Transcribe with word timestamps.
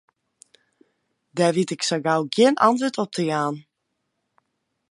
Dêr 1.35 1.53
wit 1.55 1.73
ik 1.75 1.81
sa 1.87 1.97
gau 2.05 2.21
gjin 2.33 2.55
antwurd 2.67 2.95
op 3.03 3.11
te 3.13 3.23
jaan. 3.29 3.55